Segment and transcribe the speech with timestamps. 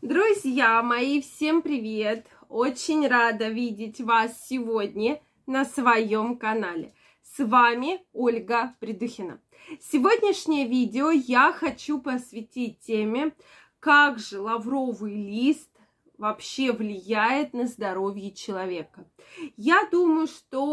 [0.00, 2.28] Друзья мои, всем привет!
[2.48, 6.94] Очень рада видеть вас сегодня на своем канале.
[7.24, 9.40] С вами Ольга Придухина.
[9.80, 13.32] Сегодняшнее видео я хочу посвятить теме,
[13.80, 15.68] как же лавровый лист
[16.16, 19.04] вообще влияет на здоровье человека.
[19.56, 20.64] Я думаю, что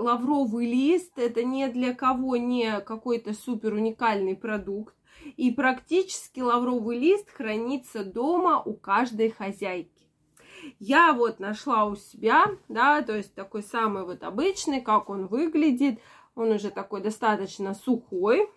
[0.00, 4.95] лавровый лист это не для кого не какой-то супер уникальный продукт.
[5.36, 9.90] И практически лавровый лист хранится дома у каждой хозяйки.
[10.78, 16.00] Я вот нашла у себя, да, то есть такой самый вот обычный, как он выглядит.
[16.34, 18.48] Он уже такой достаточно сухой,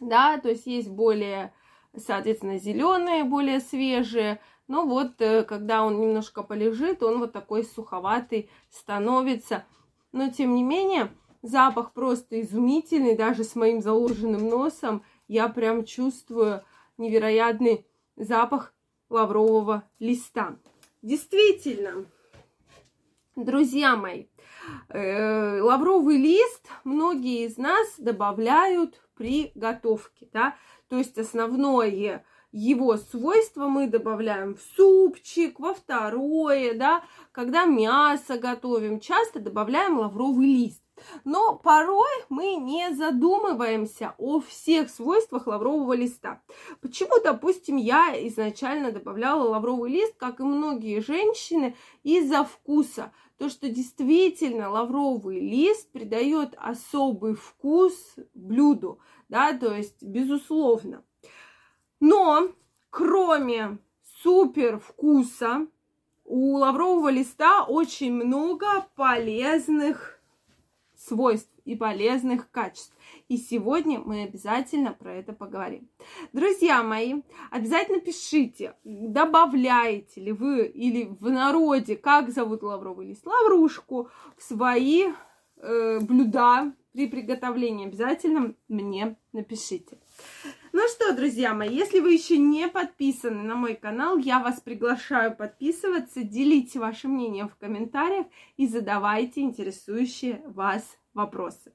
[0.00, 1.52] да, то есть есть более,
[1.96, 4.40] соответственно, зеленые, более свежие.
[4.66, 9.64] Но вот э, когда он немножко полежит, он вот такой суховатый становится.
[10.12, 11.10] Но тем не менее,
[11.42, 16.62] запах просто изумительный, даже с моим заложенным носом я прям чувствую
[16.98, 18.74] невероятный запах
[19.08, 20.56] лаврового листа.
[21.02, 22.06] Действительно,
[23.36, 24.26] друзья мои,
[24.88, 30.56] э, лавровый лист многие из нас добавляют при готовке, да,
[30.88, 39.00] то есть основное его свойство мы добавляем в супчик, во второе, да, когда мясо готовим,
[39.00, 40.83] часто добавляем лавровый лист.
[41.24, 46.42] Но порой мы не задумываемся о всех свойствах лаврового листа.
[46.80, 53.12] Почему, допустим, я изначально добавляла лавровый лист, как и многие женщины, из-за вкуса.
[53.38, 61.04] То, что действительно лавровый лист придает особый вкус блюду, да, то есть безусловно.
[61.98, 62.50] Но
[62.90, 63.78] кроме
[64.22, 65.66] супер вкуса,
[66.24, 70.13] у лаврового листа очень много полезных
[71.06, 72.94] свойств и полезных качеств.
[73.28, 75.88] И сегодня мы обязательно про это поговорим.
[76.32, 84.08] Друзья мои, обязательно пишите, добавляете ли вы или в народе, как зовут лавровый лист, лаврушку
[84.36, 85.12] в свои
[85.56, 87.86] э, блюда при приготовлении.
[87.86, 89.98] Обязательно мне напишите.
[90.76, 95.36] Ну что, друзья мои, если вы еще не подписаны на мой канал, я вас приглашаю
[95.36, 98.26] подписываться, делите ваше мнение в комментариях
[98.56, 101.72] и задавайте интересующие вас вопросы.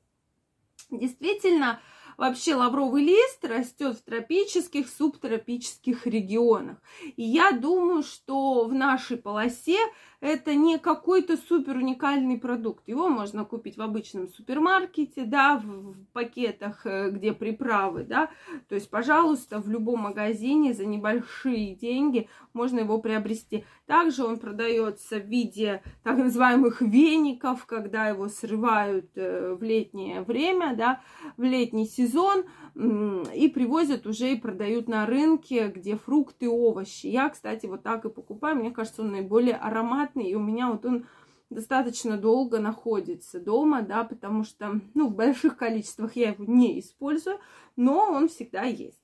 [0.92, 1.80] Действительно,
[2.18, 6.80] вообще лавровый лист растет в тропических, субтропических регионах.
[7.16, 9.80] И я думаю, что в нашей полосе
[10.22, 12.88] это не какой-то супер уникальный продукт.
[12.88, 18.30] Его можно купить в обычном супермаркете, да, в, в пакетах, э, где приправы, да.
[18.68, 23.66] То есть, пожалуйста, в любом магазине за небольшие деньги можно его приобрести.
[23.86, 30.76] Также он продается в виде так называемых веников, когда его срывают э, в летнее время,
[30.76, 31.02] да,
[31.38, 32.44] в летний сезон
[32.76, 37.08] и привозят уже и продают на рынке, где фрукты, овощи.
[37.08, 38.56] Я, кстати, вот так и покупаю.
[38.56, 41.06] Мне кажется, он наиболее ароматный, и у меня вот он
[41.50, 47.40] достаточно долго находится дома, да, потому что, ну, в больших количествах я его не использую,
[47.76, 49.02] но он всегда есть.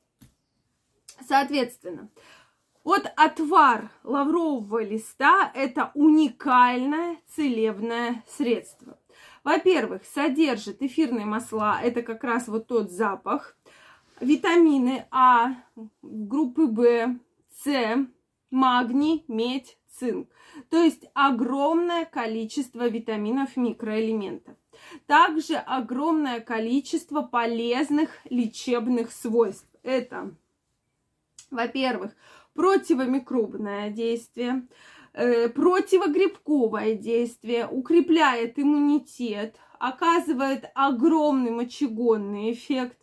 [1.27, 2.09] Соответственно,
[2.83, 8.99] вот отвар лаврового листа– это уникальное целебное средство.
[9.43, 13.57] Во-первых, содержит эфирные масла, это как раз вот тот запах,
[14.19, 15.55] витамины А,
[16.01, 17.15] группы В,
[17.63, 18.07] С,
[18.51, 20.29] магний, медь, цинк.
[20.69, 24.55] То есть огромное количество витаминов, микроэлементов.
[25.07, 29.67] Также огромное количество полезных лечебных свойств.
[29.83, 30.33] Это,
[31.51, 32.11] во-первых,
[32.53, 34.67] противомикробное действие,
[35.13, 42.97] э, противогрибковое действие, укрепляет иммунитет, оказывает огромный мочегонный эффект,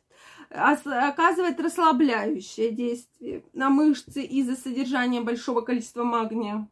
[0.50, 6.68] оказывает расслабляющее действие на мышцы из-за содержания большого количества магния.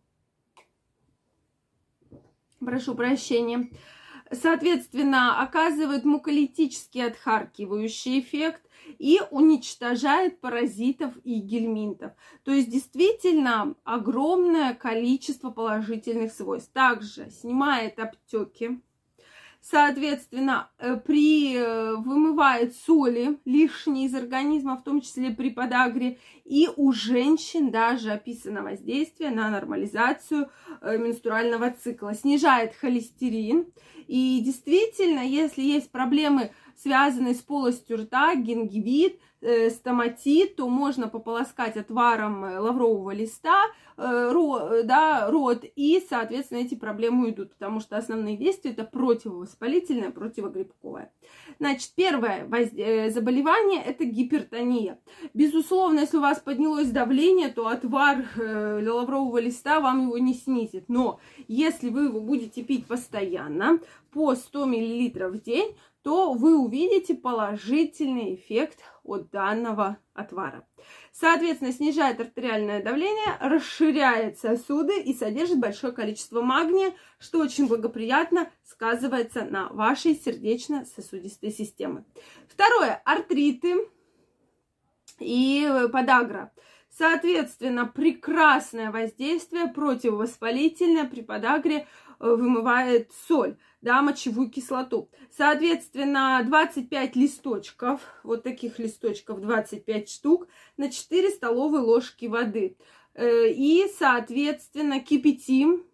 [2.61, 3.71] Прошу прощения.
[4.31, 8.63] Соответственно, оказывает муколитический отхаркивающий эффект
[8.99, 12.13] и уничтожает паразитов и гельминтов.
[12.45, 16.71] То есть действительно огромное количество положительных свойств.
[16.73, 18.81] Также снимает аптеки,
[19.61, 26.69] соответственно, э, при э, вымывает соли лишние из организма, в том числе при подагре, и
[26.77, 33.67] у женщин даже описано воздействие на нормализацию э, менструального цикла, снижает холестерин,
[34.07, 41.77] и действительно, если есть проблемы связанные с полостью рта, гингивит, э, стоматит, то можно пополоскать
[41.77, 43.67] отваром э, лаврового листа
[43.97, 50.11] э, ро, да, рот, и, соответственно, эти проблемы уйдут, потому что основные действия это противовоспалительное,
[50.11, 51.13] противогрибковое.
[51.59, 52.71] Значит, первое воз...
[53.13, 54.99] заболевание это гипертония.
[55.35, 60.85] Безусловно, если у вас поднялось давление, то отвар лаврового листа вам его не снизит.
[60.89, 63.81] Но если вы его будете пить постоянно,
[64.11, 70.67] по 100 мл в день, то вы увидите положительный эффект от данного отвара.
[71.13, 79.45] Соответственно, снижает артериальное давление, расширяет сосуды и содержит большое количество магния, что очень благоприятно сказывается
[79.45, 82.05] на вашей сердечно-сосудистой системе.
[82.49, 83.03] Второе.
[83.05, 83.89] Артриты
[85.19, 86.53] и подагра.
[87.01, 91.85] Соответственно, прекрасное воздействие противовоспалительное при подагре э,
[92.19, 95.09] вымывает соль да, мочевую кислоту.
[95.35, 102.77] Соответственно, 25 листочков, вот таких листочков 25 штук, на 4 столовые ложки воды.
[103.15, 105.87] Э, и, соответственно, кипятим,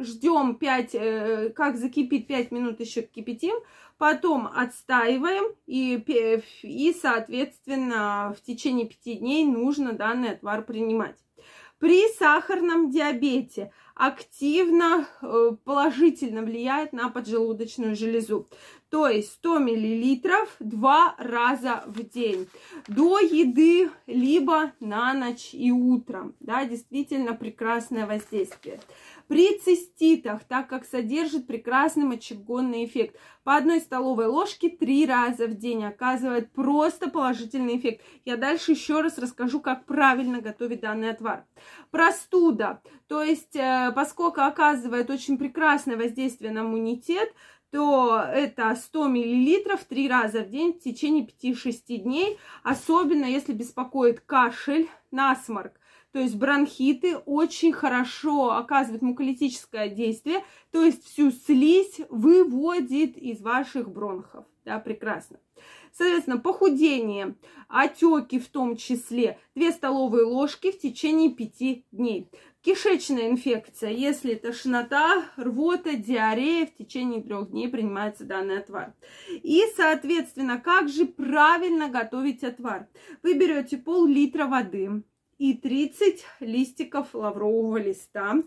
[0.00, 3.56] ждем 5, э, как закипит 5 минут еще кипятим,
[3.98, 6.02] потом отстаиваем и,
[6.62, 11.16] и, соответственно, в течение 5 дней нужно данный отвар принимать.
[11.78, 18.48] При сахарном диабете активно э, положительно влияет на поджелудочную железу.
[18.90, 22.48] То есть 100 миллилитров два раза в день.
[22.88, 26.34] До еды, либо на ночь и утром.
[26.40, 28.80] Да, действительно прекрасное воздействие.
[29.28, 33.14] При циститах, так как содержит прекрасный мочегонный эффект,
[33.44, 38.04] по одной столовой ложке три раза в день оказывает просто положительный эффект.
[38.24, 41.44] Я дальше еще раз расскажу, как правильно готовить данный отвар.
[41.92, 47.32] Простуда, то есть э, поскольку оказывает очень прекрасное воздействие на иммунитет,
[47.70, 54.20] то это 100 миллилитров три раза в день в течение 5-6 дней, особенно если беспокоит
[54.20, 55.80] кашель, насморк
[56.12, 63.90] то есть бронхиты очень хорошо оказывает муколитическое действие, то есть всю слизь выводит из ваших
[63.90, 64.44] бронхов.
[64.64, 65.38] Да, прекрасно.
[65.92, 67.34] Соответственно, похудение,
[67.68, 72.30] отеки в том числе, 2 столовые ложки в течение 5 дней.
[72.62, 78.94] Кишечная инфекция, если тошнота, рвота, диарея, в течение трех дней принимается данный отвар.
[79.30, 82.88] И, соответственно, как же правильно готовить отвар?
[83.22, 85.02] Вы берете пол-литра воды,
[85.38, 88.42] и 30 листиков лаврового листа.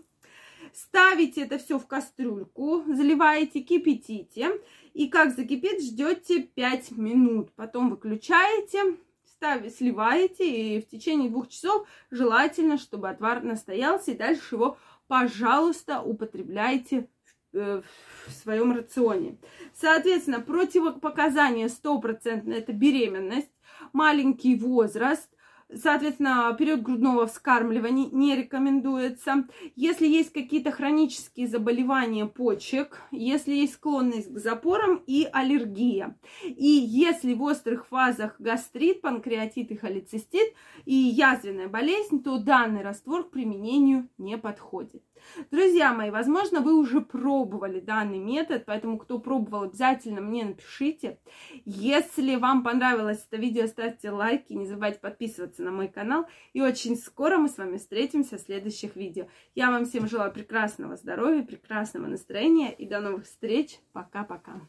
[0.74, 4.60] Ставите это все в кастрюльку, заливаете, кипятите.
[4.92, 7.52] И как закипит, ждете 5 минут.
[7.54, 10.76] Потом выключаете, ставите, сливаете.
[10.76, 14.10] И в течение двух часов желательно, чтобы отвар настоялся.
[14.10, 14.76] И дальше его,
[15.06, 17.08] пожалуйста, употребляйте
[17.52, 17.82] в э,
[18.42, 19.36] своем рационе.
[19.74, 23.50] Соответственно, противопоказания стопроцентно это беременность,
[23.92, 25.28] маленький возраст,
[25.72, 29.46] Соответственно, период грудного вскармливания не рекомендуется.
[29.76, 36.16] Если есть какие-то хронические заболевания почек, если есть склонность к запорам и аллергия.
[36.44, 43.24] И если в острых фазах гастрит, панкреатит и холецистит и язвенная болезнь, то данный раствор
[43.24, 45.02] к применению не подходит.
[45.50, 51.18] Друзья мои, возможно, вы уже пробовали данный метод, поэтому кто пробовал, обязательно мне напишите.
[51.64, 56.26] Если вам понравилось это видео, ставьте лайки, не забывайте подписываться на мой канал.
[56.52, 59.26] И очень скоро мы с вами встретимся в следующих видео.
[59.54, 63.78] Я вам всем желаю прекрасного здоровья, прекрасного настроения и до новых встреч.
[63.92, 64.68] Пока-пока.